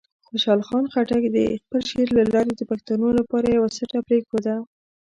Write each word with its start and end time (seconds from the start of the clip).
خوشحال 0.27 0.61
خان 0.67 0.85
خټک 0.93 1.23
د 1.35 1.37
خپل 1.63 1.81
شعر 1.89 2.07
له 2.17 2.23
لارې 2.33 2.53
د 2.55 2.61
پښتنو 2.71 3.07
لپاره 3.19 3.47
یوه 3.57 3.69
سټه 3.77 3.99
پرېښوده. 4.07 4.55